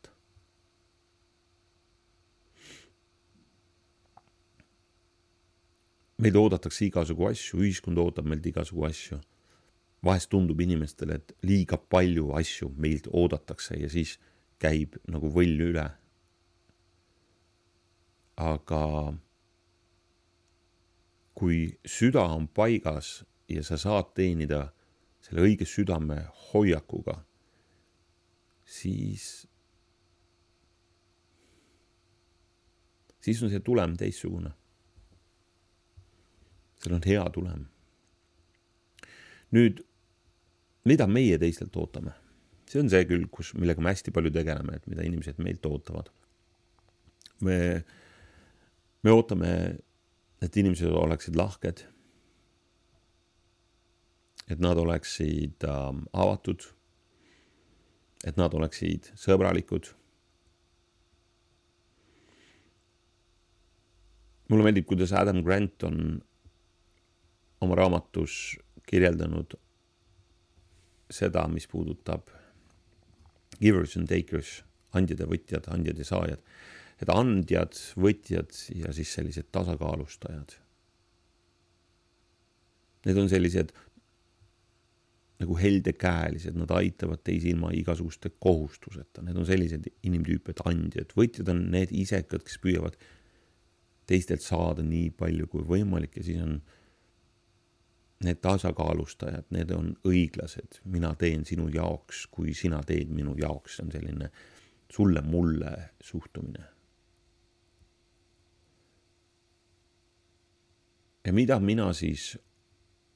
meid 6.19 6.35
oodatakse 6.35 6.89
igasugu 6.89 7.29
asju, 7.29 7.61
ühiskond 7.63 7.99
ootab 8.03 8.27
meilt 8.27 8.47
igasugu 8.47 8.89
asju. 8.89 9.21
vahest 10.05 10.31
tundub 10.31 10.61
inimestele, 10.61 11.15
et 11.15 11.33
liiga 11.43 11.77
palju 11.77 12.33
asju 12.39 12.73
meilt 12.77 13.07
oodatakse 13.13 13.77
ja 13.77 13.89
siis 13.91 14.17
käib 14.59 14.97
nagu 15.07 15.29
võll 15.31 15.61
üle 15.69 15.85
aga 18.39 18.83
kui 21.39 21.79
süda 21.87 22.25
on 22.35 22.49
paigas 22.51 23.23
ja 23.51 23.63
sa 23.67 23.79
saad 23.79 24.13
teenida 24.15 24.69
selle 25.23 25.45
õige 25.45 25.67
südame 25.69 26.21
hoiakuga, 26.49 27.19
siis, 28.67 29.47
siis 33.23 33.43
on 33.43 33.53
see 33.53 33.63
tulem 33.65 33.97
teistsugune. 33.99 34.55
seal 36.79 36.95
on 36.95 37.03
hea 37.07 37.25
tulem. 37.35 37.67
nüüd, 39.51 39.83
mida 40.85 41.07
meie 41.07 41.39
teistelt 41.39 41.77
ootame? 41.77 42.15
see 42.69 42.83
on 42.83 42.91
see 42.93 43.07
külg, 43.09 43.31
kus, 43.33 43.55
millega 43.55 43.83
me 43.83 43.95
hästi 43.95 44.13
palju 44.13 44.31
tegeleme, 44.31 44.77
et 44.77 44.87
mida 44.87 45.03
inimesed 45.03 45.39
meilt 45.43 45.67
ootavad. 45.67 46.11
me 47.41 47.59
me 49.03 49.15
ootame, 49.15 49.53
et 50.43 50.57
inimesed 50.57 50.91
oleksid 50.95 51.37
lahked, 51.39 51.85
et 54.49 54.61
nad 54.65 54.79
oleksid 54.81 55.65
äh, 55.69 56.03
avatud, 56.13 56.67
et 58.27 58.37
nad 58.41 58.55
oleksid 58.55 59.13
sõbralikud. 59.19 59.95
mulle 64.49 64.65
meeldib, 64.65 64.87
kuidas 64.89 65.13
Adam 65.13 65.43
Grant 65.45 65.85
on 65.85 65.99
oma 67.61 67.77
raamatus 67.77 68.57
kirjeldanud 68.89 69.59
seda, 71.13 71.47
mis 71.53 71.67
puudutab 71.69 72.31
givers 73.61 73.97
and 73.99 74.09
takers, 74.09 74.63
andjad 74.97 75.21
ja 75.25 75.29
võtjad, 75.29 75.69
andjad 75.73 76.01
ja 76.01 76.07
saajad. 76.09 76.43
Et 77.03 77.11
andjad, 77.15 77.77
võtjad 78.01 78.55
ja 78.75 78.93
siis 78.95 79.13
sellised 79.15 79.53
tasakaalustajad. 79.55 80.57
Need 83.07 83.21
on 83.23 83.31
sellised 83.31 83.71
nagu 85.39 85.55
heldekäelised, 85.55 86.57
nad 86.59 86.73
aitavad 86.75 87.23
teisi 87.25 87.53
ilma 87.53 87.71
igasuguste 87.77 88.33
kohustuseta, 88.43 89.23
need 89.23 89.39
on 89.39 89.47
sellised 89.47 89.87
inimtüüpid, 90.03 90.65
andjad, 90.67 91.15
võtjad 91.15 91.53
on 91.53 91.69
need 91.71 91.95
isekad, 91.95 92.43
kes 92.43 92.59
püüavad 92.63 92.99
teistelt 94.09 94.43
saada 94.43 94.83
nii 94.83 95.13
palju 95.15 95.47
kui 95.53 95.63
võimalik 95.69 96.19
ja 96.19 96.25
siis 96.27 96.43
on 96.43 96.59
need 98.27 98.41
tasakaalustajad, 98.43 99.47
need 99.55 99.71
on 99.77 99.93
õiglased, 100.09 100.81
mina 100.91 101.13
teen 101.21 101.45
sinu 101.47 101.69
jaoks, 101.71 102.25
kui 102.35 102.55
sina 102.57 102.81
teed 102.87 103.13
minu 103.15 103.37
jaoks, 103.39 103.79
see 103.79 103.87
on 103.87 103.95
selline 103.95 104.33
sulle-mulle 104.91 105.75
suhtumine. 106.03 106.67
Ja 111.25 111.33
mida 111.33 111.59
mina 111.61 111.93
siis 111.93 112.39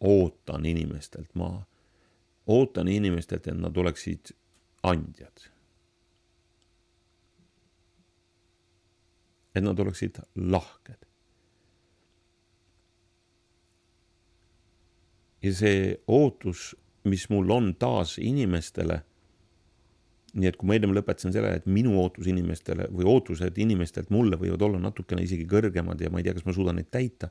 ootan 0.01 0.67
inimestelt, 0.67 1.35
ma 1.35 1.63
ootan 2.47 2.89
inimestelt, 2.89 3.47
et 3.47 3.59
nad 3.59 3.77
oleksid 3.77 4.35
andjad. 4.83 5.49
et 9.55 9.61
nad 9.61 9.77
oleksid 9.79 10.17
lahked 10.35 11.05
ja 15.43 15.55
see 15.55 15.95
ootus, 16.11 16.73
mis 17.09 17.27
mul 17.33 17.51
on 17.51 17.73
taas 17.79 18.19
inimestele. 18.23 19.03
nii 20.33 20.49
et 20.49 20.57
kui 20.57 20.65
ma 20.65 20.79
ennem 20.79 20.95
lõpetasin 20.97 21.35
selle, 21.35 21.51
et 21.59 21.67
minu 21.69 21.99
ootus 22.01 22.25
inimestele 22.31 22.87
või 22.89 23.05
ootused 23.05 23.59
inimestelt 23.61 24.09
mulle 24.09 24.39
võivad 24.41 24.63
olla 24.65 24.79
natukene 24.81 25.27
isegi 25.27 25.45
kõrgemad 25.45 26.01
ja 26.01 26.09
ma 26.09 26.23
ei 26.23 26.25
tea, 26.25 26.33
kas 26.39 26.47
ma 26.47 26.55
suudan 26.57 26.79
neid 26.81 26.89
täita. 26.89 27.29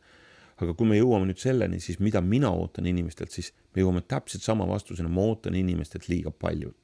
Aga 0.62 0.75
kui 0.77 0.88
me 0.88 1.00
jõuame 1.00 1.30
nüüd 1.30 1.41
selleni, 1.41 1.80
siis 1.82 2.00
mida 2.00 2.22
mina 2.22 2.51
ootan 2.53 2.86
inimestelt, 2.89 3.34
siis 3.34 3.51
me 3.74 3.82
jõuame 3.82 4.03
täpselt 4.06 4.46
sama 4.46 4.68
vastuseni, 4.70 5.10
ma 5.10 5.25
ootan 5.32 5.58
inimestelt 5.58 6.08
liiga 6.12 6.32
paljut. 6.32 6.77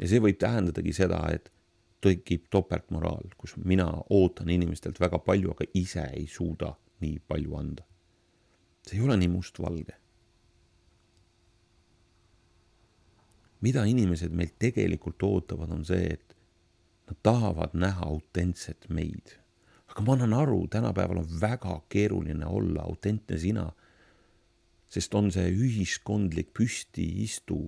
ja 0.00 0.08
see 0.08 0.20
võib 0.24 0.38
tähendadagi 0.40 0.94
seda, 0.96 1.18
et 1.28 1.50
tekib 2.00 2.46
topeltmoraal, 2.48 3.34
kus 3.36 3.52
mina 3.60 3.90
ootan 4.08 4.48
inimestelt 4.48 5.00
väga 5.00 5.18
palju, 5.20 5.52
aga 5.52 5.66
ise 5.76 6.06
ei 6.16 6.24
suuda 6.26 6.72
nii 7.04 7.18
palju 7.28 7.56
anda. 7.56 7.84
see 8.86 8.96
ei 8.96 9.04
ole 9.04 9.16
nii 9.20 9.28
mustvalge. 9.28 9.96
mida 13.60 13.84
inimesed 13.84 14.32
meilt 14.32 14.56
tegelikult 14.58 15.22
ootavad, 15.22 15.70
on 15.70 15.84
see, 15.84 16.14
et 16.16 16.36
nad 17.10 17.18
tahavad 17.22 17.74
näha 17.76 18.06
autentset 18.06 18.86
meid. 18.88 19.36
Aga 19.90 20.06
ma 20.06 20.14
annan 20.14 20.34
aru, 20.38 20.64
tänapäeval 20.70 21.24
on 21.24 21.28
väga 21.40 21.80
keeruline 21.88 22.46
olla 22.46 22.86
autentne 22.86 23.38
sina, 23.38 23.66
sest 24.90 25.14
on 25.14 25.30
see 25.34 25.50
ühiskondlik 25.50 26.52
püsti-istu 26.56 27.60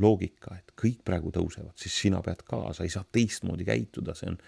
loogika, 0.00 0.58
et 0.58 0.72
kõik 0.80 1.02
praegu 1.06 1.32
tõusevad, 1.34 1.74
siis 1.78 1.96
sina 2.06 2.20
pead 2.24 2.42
ka, 2.46 2.66
sa 2.74 2.84
ei 2.84 2.92
saa 2.92 3.04
teistmoodi 3.12 3.66
käituda, 3.68 4.14
see 4.18 4.32
on 4.32 4.38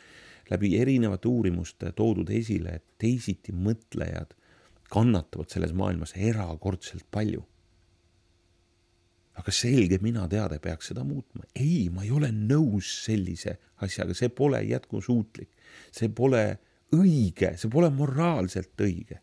läbi 0.51 0.73
erinevate 0.79 1.29
uurimuste 1.29 1.93
toodud 1.97 2.31
esile, 2.35 2.79
et 2.79 2.87
teisiti 3.01 3.55
mõtlejad 3.55 4.35
kannatavad 4.91 5.51
selles 5.51 5.75
maailmas 5.75 6.15
erakordselt 6.17 7.07
palju. 7.11 7.45
aga 9.37 9.53
selge 9.53 9.99
minateade 10.01 10.57
peaks 10.65 10.87
seda 10.89 11.03
muutma. 11.05 11.43
ei, 11.55 11.91
ma 11.93 12.05
ei 12.05 12.11
ole 12.11 12.31
nõus 12.33 13.05
sellise 13.05 13.59
asjaga, 13.85 14.15
see 14.15 14.29
pole 14.29 14.63
jätkusuutlik, 14.65 15.51
see 15.93 16.09
pole 16.09 16.59
õige, 16.95 17.55
see 17.59 17.71
pole 17.73 17.91
moraalselt 17.91 18.79
õige. 18.81 19.21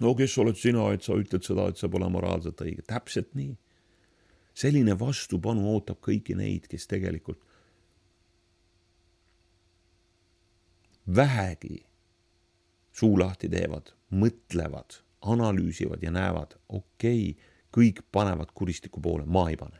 no 0.00 0.14
kes 0.16 0.38
oled 0.38 0.56
sina, 0.56 0.86
et 0.94 1.04
sa 1.04 1.16
ütled 1.18 1.44
seda, 1.44 1.68
et 1.68 1.76
see 1.76 1.90
pole 1.92 2.08
moraalselt 2.08 2.60
õige, 2.64 2.82
täpselt 2.86 3.34
nii. 3.34 3.56
selline 4.54 4.96
vastupanu 4.98 5.68
ootab 5.74 6.00
kõiki 6.00 6.36
neid, 6.36 6.66
kes 6.68 6.86
tegelikult 6.86 7.40
vähegi 11.16 11.84
suu 12.92 13.18
lahti 13.18 13.48
teevad, 13.48 13.92
mõtlevad, 14.10 15.00
analüüsivad 15.20 16.02
ja 16.02 16.10
näevad, 16.10 16.56
okei 16.68 17.30
okay,, 17.30 17.46
kõik 17.70 18.02
panevad 18.12 18.50
kuristiku 18.54 19.00
poole, 19.00 19.24
ma 19.26 19.48
ei 19.50 19.56
pane. 19.56 19.78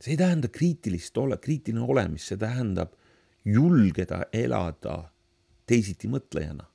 see 0.00 0.12
ei 0.12 0.20
tähenda 0.20 0.48
kriitilist 0.52 1.16
ole, 1.18 1.38
kriitiline 1.40 1.80
olemist, 1.80 2.28
see 2.28 2.36
tähendab 2.36 2.92
julgeda 3.44 4.26
elada 4.32 4.98
teisiti 5.66 6.08
mõtlejana, 6.10 6.66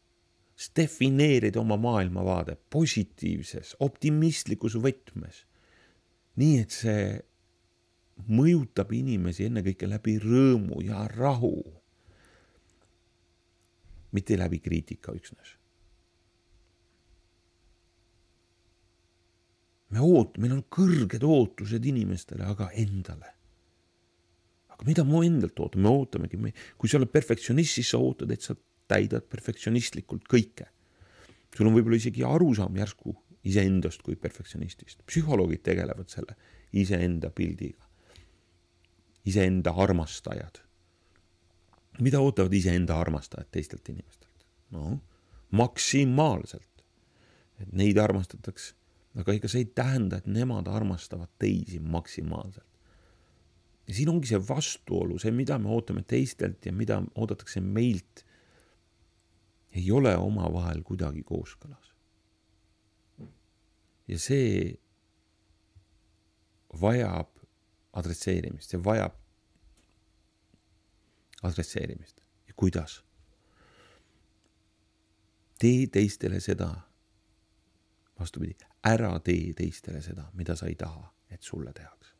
defineerida 0.77 1.59
oma 1.61 1.77
maailmavaade 1.81 2.57
positiivses, 2.69 3.75
optimistlikus 3.79 4.77
võtmes. 4.77 5.45
nii 6.35 6.59
et 6.61 6.71
see 6.71 7.05
mõjutab 8.31 8.93
inimesi 8.93 9.49
ennekõike 9.49 9.89
läbi 9.89 10.15
rõõmu 10.21 10.83
ja 10.85 11.07
rahu 11.11 11.57
mitte 14.11 14.37
läbi 14.37 14.59
kriitika 14.59 15.11
üksnes. 15.15 15.57
me 19.91 19.99
oot-, 19.99 20.39
meil 20.39 20.55
on 20.55 20.63
kõrged 20.71 21.23
ootused 21.27 21.85
inimestele, 21.85 22.45
aga 22.47 22.69
endale. 22.79 23.33
aga 24.71 24.87
mida 24.87 25.03
ma 25.03 25.23
endalt 25.27 25.59
ootan, 25.59 25.83
me 25.83 25.91
ootamegi, 25.91 26.39
me, 26.39 26.53
kui 26.79 26.89
sa 26.89 26.99
oled 26.99 27.11
perfektsionist, 27.11 27.75
siis 27.75 27.91
sa 27.91 27.99
ootad, 27.99 28.31
et 28.31 28.45
sa 28.45 28.55
täidad 28.91 29.27
perfektsionistlikult 29.29 30.27
kõike. 30.29 30.67
sul 31.55 31.67
on 31.67 31.75
võib-olla 31.75 31.99
isegi 31.99 32.23
arusaam 32.27 32.75
järsku 32.75 33.15
iseendast 33.43 34.03
kui 34.05 34.15
perfektsionistist, 34.15 35.01
psühholoogid 35.07 35.63
tegelevad 35.63 36.09
selle 36.09 36.35
iseenda 36.73 37.31
pildiga. 37.31 37.87
iseenda 39.25 39.73
armastajad 39.77 40.61
mida 41.99 42.19
ootavad 42.19 42.53
iseenda 42.53 42.99
armastajad 42.99 43.49
teistelt 43.51 43.89
inimestelt? 43.89 44.45
noh, 44.71 44.99
maksimaalselt. 45.51 46.83
et 47.59 47.73
neid 47.77 47.97
armastatakse, 47.99 48.73
aga 49.19 49.35
ega 49.35 49.49
see 49.51 49.65
ei 49.65 49.69
tähenda, 49.75 50.21
et 50.21 50.27
nemad 50.27 50.67
armastavad 50.71 51.29
teisi 51.39 51.79
maksimaalselt. 51.79 52.67
ja 53.87 53.93
siin 53.93 54.09
ongi 54.09 54.31
see 54.31 54.41
vastuolu, 54.49 55.19
see, 55.19 55.33
mida 55.35 55.59
me 55.59 55.69
ootame 55.75 56.03
teistelt 56.07 56.65
ja 56.65 56.73
mida 56.73 57.01
oodatakse 57.15 57.61
meilt, 57.61 58.25
ei 59.71 59.91
ole 59.91 60.15
omavahel 60.17 60.83
kuidagi 60.83 61.23
kooskõlas. 61.23 61.93
ja 64.07 64.19
see 64.19 64.81
vajab 66.81 67.29
adresseerimist, 67.93 68.69
see 68.69 68.83
vajab 68.83 69.15
adresseerimist 71.43 72.21
ja 72.47 72.53
kuidas. 72.55 73.03
tee 75.59 75.87
teistele 75.87 76.39
seda, 76.41 76.71
vastupidi, 78.19 78.55
ära 78.83 79.11
tee 79.19 79.53
teistele 79.53 80.01
seda, 80.01 80.31
mida 80.33 80.55
sa 80.55 80.65
ei 80.65 80.75
taha, 80.75 81.13
et 81.29 81.43
sulle 81.43 81.73
tehakse. 81.73 82.13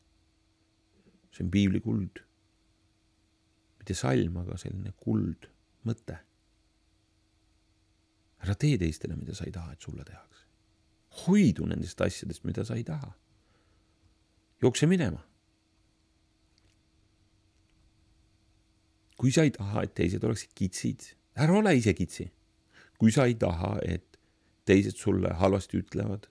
see 1.32 1.44
on 1.44 1.50
piibli 1.50 1.80
kuld. 1.80 2.22
mitte 3.78 3.94
salm, 3.94 4.36
aga 4.36 4.56
selline 4.56 4.92
kuldmõte. 4.96 6.18
Ära 8.42 8.54
tee 8.54 8.78
teistele, 8.78 9.16
mida 9.16 9.34
sa 9.34 9.44
ei 9.46 9.52
taha, 9.52 9.72
et 9.72 9.80
sulle 9.80 10.04
tehakse. 10.04 10.46
hoidu 11.26 11.66
nendest 11.66 12.00
asjadest, 12.00 12.44
mida 12.44 12.64
sa 12.64 12.74
ei 12.74 12.84
taha. 12.84 13.12
jookse 14.62 14.86
minema 14.86 15.22
kui 19.22 19.30
sa 19.30 19.44
ei 19.46 19.52
taha, 19.54 19.84
et 19.86 19.92
teised 19.94 20.24
oleksid 20.26 20.50
kitsid, 20.58 21.04
ära 21.38 21.54
ole 21.54 21.76
ise 21.78 21.92
kitsi. 21.94 22.24
kui 22.98 23.12
sa 23.14 23.24
ei 23.26 23.34
taha, 23.34 23.76
et 23.86 24.18
teised 24.66 24.98
sulle 24.98 25.30
halvasti 25.38 25.78
ütlevad, 25.78 26.28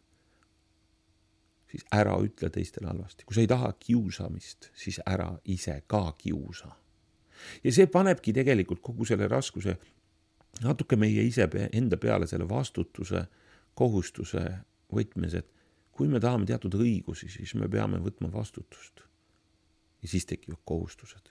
siis 1.71 1.83
ära 1.95 2.17
ütle 2.19 2.49
teistele 2.51 2.87
halvasti. 2.91 3.23
kui 3.23 3.35
sa 3.35 3.45
ei 3.45 3.47
taha 3.47 3.71
kiusamist, 3.79 4.71
siis 4.75 4.99
ära 5.07 5.29
ise 5.45 5.77
ka 5.87 6.11
kiusa. 6.17 6.75
ja 7.63 7.71
see 7.71 7.87
panebki 7.87 8.33
tegelikult 8.33 8.81
kogu 8.81 9.07
selle 9.07 9.27
raskuse 9.31 9.77
natuke 10.59 10.97
meie 10.99 11.23
ise 11.23 11.47
enda 11.71 11.97
peale 11.97 12.27
selle 12.27 12.47
vastutuse, 12.49 13.25
kohustuse 13.75 14.43
võtmes, 14.91 15.35
et 15.39 15.47
kui 15.91 16.09
me 16.11 16.19
tahame 16.19 16.47
teatud 16.49 16.75
õigusi, 16.79 17.29
siis 17.31 17.53
me 17.55 17.69
peame 17.71 18.01
võtma 18.03 18.31
vastutust. 18.33 19.01
ja 20.01 20.07
siis 20.07 20.25
tekivad 20.25 20.59
kohustused. 20.65 21.29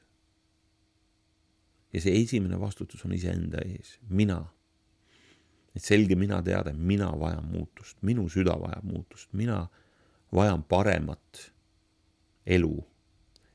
ja 1.92 2.00
see 2.00 2.22
esimene 2.22 2.60
vastutus 2.60 3.04
on 3.04 3.12
iseenda 3.12 3.58
ees, 3.66 3.98
mina. 4.08 4.44
et 5.74 5.82
selge 5.82 6.16
mina 6.16 6.42
teada, 6.42 6.72
mina 6.72 7.12
vajan 7.18 7.44
muutust, 7.44 8.02
minu 8.02 8.28
süda 8.28 8.56
vajab 8.58 8.84
muutust, 8.84 9.32
mina 9.32 9.68
vajan 10.32 10.62
paremat 10.62 11.52
elu, 12.46 12.86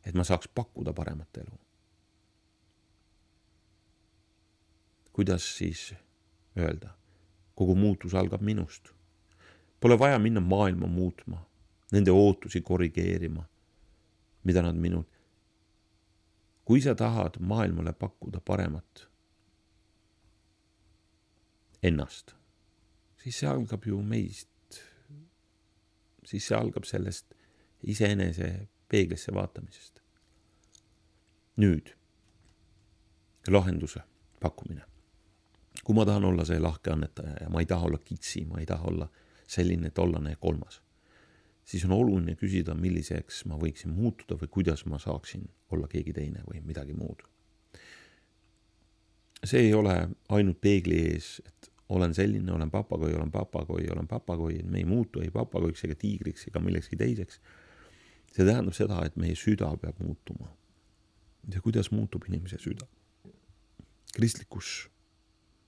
et 0.05 0.13
ma 0.13 0.23
saaks 0.23 0.47
pakkuda 0.47 0.93
paremat 0.93 1.37
elu. 1.37 1.64
Kuidas 5.15 5.57
siis 5.57 5.93
öelda? 6.57 6.89
kogu 7.55 7.75
muutus 7.75 8.13
algab 8.13 8.41
minust. 8.41 8.89
Pole 9.79 9.99
vaja 9.99 10.19
minna 10.19 10.41
maailma 10.41 10.87
muutma, 10.87 11.37
nende 11.91 12.11
ootusi 12.11 12.61
korrigeerima, 12.61 13.45
mida 14.43 14.61
nad 14.61 14.75
minult. 14.75 15.07
kui 16.65 16.81
sa 16.81 16.95
tahad 16.95 17.37
maailmale 17.39 17.93
pakkuda 17.93 18.41
paremat 18.41 19.07
ennast, 21.83 22.33
siis 23.23 23.39
see 23.39 23.49
algab 23.49 23.85
ju 23.85 24.01
meist. 24.01 24.81
siis 26.25 26.47
see 26.47 26.57
algab 26.57 26.83
sellest 26.83 27.37
iseenese 27.83 28.67
peeglisse 28.89 29.33
vaatamisest. 29.33 30.01
nüüd 31.57 31.95
lahenduse 33.47 34.03
pakkumine 34.41 34.94
kui 35.85 35.95
ma 35.95 36.05
tahan 36.05 36.25
olla 36.25 36.45
see 36.45 36.57
lahke 36.59 36.89
annetaja 36.91 37.37
ja 37.43 37.49
ma 37.53 37.61
ei 37.61 37.69
taha 37.69 37.85
olla 37.85 38.01
kitsi, 38.01 38.41
ma 38.49 38.57
ei 38.59 38.65
taha 38.65 38.89
olla 38.89 39.07
selline, 39.47 39.91
tollane 39.93 40.33
ja 40.33 40.39
kolmas, 40.41 40.79
siis 41.65 41.85
on 41.85 41.93
oluline 41.93 42.33
küsida, 42.39 42.73
milliseks 42.73 43.43
ma 43.45 43.59
võiksin 43.61 43.93
muutuda 43.93 44.39
või 44.41 44.49
kuidas 44.57 44.85
ma 44.89 44.97
saaksin 45.01 45.45
olla 45.75 45.89
keegi 45.91 46.13
teine 46.13 46.41
või 46.49 46.63
midagi 46.65 46.97
muud. 46.97 47.21
see 49.45 49.67
ei 49.67 49.73
ole 49.77 49.93
ainult 50.33 50.57
peegli 50.61 50.97
ees, 51.11 51.41
et 51.45 51.69
olen 51.89 52.13
selline, 52.17 52.51
olen 52.51 52.71
papagoi, 52.71 53.13
olen 53.13 53.31
papagoi, 53.31 53.85
olen 53.93 54.07
papagoi, 54.07 54.55
et 54.59 54.65
me 54.65 54.81
ei 54.81 54.85
muutu 54.89 55.21
ei 55.21 55.29
papagoiks 55.29 55.85
ega 55.85 55.95
tiigriks 55.95 56.47
ega 56.47 56.59
millekski 56.59 56.97
teiseks. 56.97 57.39
see 58.33 58.45
tähendab 58.45 58.73
seda, 58.73 59.05
et 59.05 59.15
meie 59.15 59.35
süda 59.35 59.69
peab 59.77 60.01
muutuma. 60.01 60.49
ja 61.53 61.61
kuidas 61.61 61.91
muutub 61.91 62.25
inimese 62.25 62.57
süda? 62.57 62.89
kristlikus 64.15 64.89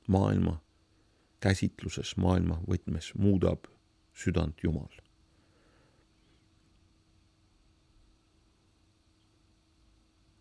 maailma 0.08 0.58
käsitluses, 1.44 2.16
maailma 2.18 2.62
võtmes 2.68 3.12
muudab 3.16 3.68
südant 4.18 4.64
Jumal. 4.64 4.90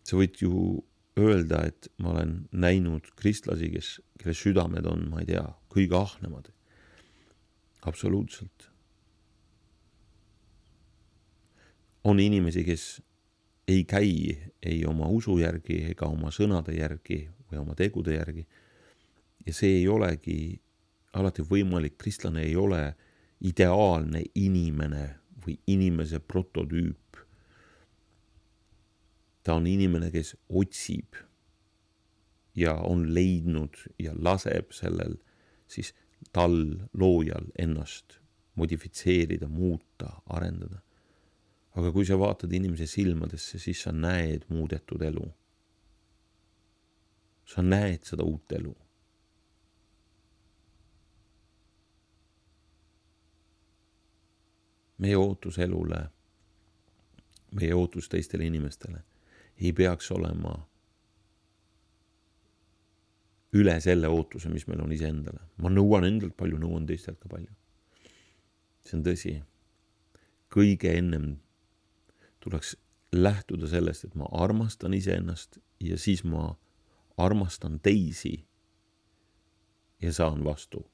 sa 0.07 0.15
võid 0.15 0.37
ju 0.39 0.51
öelda, 1.19 1.65
et 1.67 1.89
ma 1.99 2.13
olen 2.13 2.45
näinud 2.55 3.09
kristlasi, 3.19 3.67
kes, 3.73 3.89
kelle 4.21 4.35
südamed 4.37 4.85
on, 4.87 5.01
ma 5.11 5.19
ei 5.19 5.27
tea, 5.33 5.43
kõige 5.73 5.97
ahnemad. 5.99 6.53
absoluutselt. 7.87 8.71
on 12.07 12.19
inimesi, 12.19 12.63
kes 12.63 13.01
ei 13.67 13.83
käi 13.83 14.37
ei 14.63 14.85
oma 14.87 15.09
usu 15.11 15.37
järgi 15.41 15.81
ega 15.91 16.07
oma 16.07 16.31
sõnade 16.31 16.71
järgi 16.71 17.25
või 17.49 17.59
oma 17.59 17.75
tegude 17.75 18.13
järgi 18.15 18.45
ja 19.47 19.53
see 19.55 19.77
ei 19.79 19.87
olegi 19.87 20.39
alati 21.15 21.43
võimalik, 21.47 21.95
kristlane 21.97 22.43
ei 22.43 22.55
ole 22.59 22.81
ideaalne 23.47 24.23
inimene 24.35 25.05
või 25.45 25.57
inimese 25.71 26.19
prototüüp. 26.19 27.21
ta 29.43 29.55
on 29.55 29.67
inimene, 29.67 30.09
kes 30.11 30.33
otsib 30.49 31.15
ja 32.55 32.73
on 32.83 33.05
leidnud 33.15 33.77
ja 33.99 34.11
laseb 34.11 34.73
sellel 34.75 35.15
siis 35.71 35.93
tal, 36.35 36.57
loojal 36.93 37.47
ennast 37.57 38.19
modifitseerida, 38.59 39.47
muuta, 39.47 40.21
arendada. 40.25 40.81
aga 41.77 41.91
kui 41.93 42.05
sa 42.05 42.17
vaatad 42.19 42.51
inimese 42.51 42.87
silmadesse, 42.89 43.59
siis 43.59 43.85
sa 43.85 43.91
näed 43.91 44.43
muudetud 44.49 45.01
elu. 45.01 45.31
sa 47.45 47.61
näed 47.61 48.03
seda 48.03 48.27
uut 48.27 48.51
elu 48.51 48.75
meie 54.97 55.17
ootus 55.17 55.59
elule, 55.59 55.99
meie 57.51 57.75
ootus 57.75 58.09
teistele 58.09 58.45
inimestele 58.45 59.03
ei 59.61 59.73
peaks 59.73 60.11
olema 60.11 60.53
üle 63.57 63.77
selle 63.81 64.09
ootuse, 64.11 64.49
mis 64.49 64.67
meil 64.67 64.81
on 64.83 64.91
iseendale. 64.91 65.39
ma 65.57 65.69
nõuan 65.69 66.05
endalt 66.05 66.35
palju, 66.37 66.59
nõuan 66.61 66.85
teistelt 66.85 67.19
ka 67.19 67.29
palju. 67.29 67.53
see 68.85 68.97
on 68.97 69.03
tõsi. 69.03 69.33
kõige 70.53 70.93
ennem 70.97 71.37
tuleks 72.39 72.75
lähtuda 73.11 73.67
sellest, 73.67 74.05
et 74.05 74.15
ma 74.15 74.27
armastan 74.31 74.93
iseennast 74.93 75.59
ja 75.79 75.97
siis 75.97 76.23
ma 76.23 76.55
armastan 77.17 77.79
teisi 77.79 78.45
ja 80.01 80.13
saan 80.13 80.43
vastu 80.43 80.85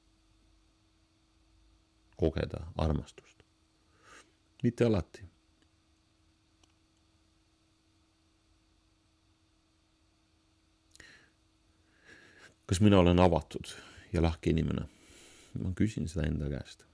kogeda 2.15 2.67
armastust 2.77 3.42
mitte 4.63 4.85
alati. 4.85 5.25
kas 12.65 12.79
mina 12.81 12.99
olen 12.99 13.19
avatud 13.19 13.65
ja 14.13 14.21
lahke 14.21 14.49
inimene? 14.49 14.87
ma 15.59 15.73
küsin 15.75 16.07
seda 16.07 16.25
enda 16.27 16.49
käest. 16.49 16.85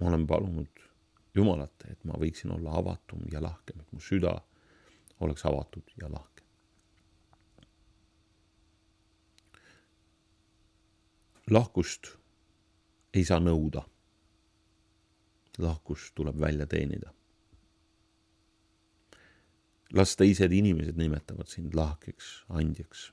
ma 0.00 0.08
olen 0.08 0.26
palunud 0.26 0.84
Jumalat, 1.34 1.84
et 1.90 2.04
ma 2.04 2.14
võiksin 2.14 2.52
olla 2.54 2.76
avatum 2.78 3.24
ja 3.32 3.40
lahkem, 3.42 3.80
et 3.80 3.92
mu 3.92 3.98
süda 4.00 4.36
oleks 5.20 5.44
avatud 5.44 5.90
ja 6.00 6.10
lahke. 6.12 6.44
lahkust 11.50 12.14
ei 13.14 13.24
saa 13.24 13.40
nõuda 13.42 13.82
lahkus 15.58 16.12
tuleb 16.14 16.40
välja 16.40 16.66
teenida. 16.66 17.14
las 19.92 20.16
teised 20.16 20.52
inimesed 20.52 20.96
nimetavad 20.98 21.46
sind 21.46 21.74
lahkeks, 21.74 22.44
andjaks. 22.48 23.12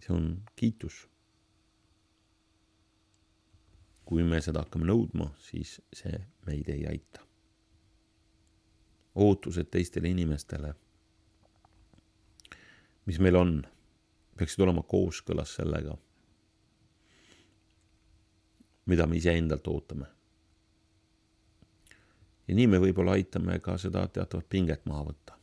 see 0.00 0.16
on 0.16 0.42
kiitus. 0.56 1.08
kui 4.04 4.22
me 4.22 4.40
seda 4.40 4.60
hakkame 4.64 4.86
nõudma, 4.86 5.30
siis 5.38 5.80
see 5.92 6.24
meid 6.46 6.68
ei 6.68 6.86
aita. 6.86 7.20
ootused 9.14 9.68
teistele 9.70 10.08
inimestele, 10.08 10.74
mis 13.06 13.20
meil 13.20 13.36
on, 13.36 13.62
peaksid 14.38 14.64
olema 14.64 14.82
kooskõlas 14.82 15.54
sellega, 15.60 15.96
mida 18.86 19.06
me 19.06 19.16
iseendalt 19.16 19.68
ootame 19.68 20.08
ja 22.48 22.54
nii 22.54 22.66
me 22.66 22.80
võib-olla 22.82 23.16
aitame 23.18 23.58
ka 23.64 23.76
seda 23.80 24.06
teatavat 24.08 24.48
pinget 24.48 24.86
maha 24.86 25.08
võtta. 25.10 25.38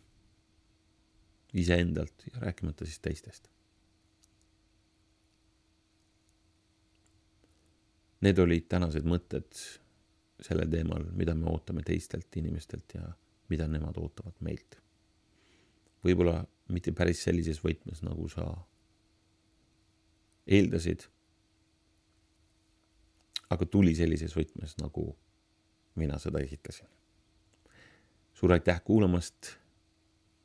iseendalt 1.53 2.23
ja 2.31 2.39
rääkimata 2.39 2.85
siis 2.85 2.99
teistest. 3.03 3.49
Need 8.21 8.39
olid 8.39 8.69
tänased 8.71 9.03
mõtted 9.03 9.49
sellel 10.41 10.69
teemal, 10.71 11.03
mida 11.11 11.35
me 11.35 11.49
ootame 11.51 11.83
teistelt 11.83 12.37
inimestelt 12.37 12.93
ja 12.95 13.03
mida 13.49 13.67
nemad 13.67 13.97
ootavad 13.97 14.37
meilt. 14.39 14.77
võib-olla 16.03 16.45
mitte 16.67 16.91
päris 16.97 17.23
sellises 17.23 17.59
võtmes, 17.63 17.99
nagu 18.01 18.29
sa 18.29 18.45
eeldasid, 20.47 21.03
aga 23.49 23.65
tuli 23.65 23.93
sellises 23.95 24.33
võtmes, 24.37 24.77
nagu 24.81 25.11
mina 25.95 26.19
seda 26.19 26.39
esitasin. 26.39 26.87
suur 28.33 28.51
aitäh 28.51 28.81
kuulamast. 28.83 29.57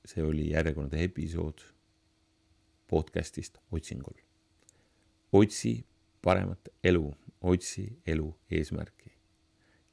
see 0.07 0.23
oli 0.23 0.51
järjekordne 0.51 1.05
episood 1.05 1.59
podcast'ist 2.91 3.59
Otsingul. 3.73 4.21
otsi 5.33 5.87
paremat 6.23 6.69
elu, 6.85 7.15
otsi 7.41 7.99
elu 8.07 8.39
eesmärki. 8.51 9.13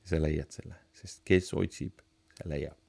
sa 0.05 0.21
leiad 0.21 0.51
selle, 0.51 0.75
sest 0.93 1.21
kes 1.25 1.53
otsib, 1.53 1.99
see 2.37 2.49
leiab. 2.49 2.82